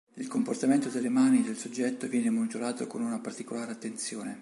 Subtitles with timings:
[0.15, 4.39] Il comportamento delle mani del soggetto viene monitorato con una particolare attenzione.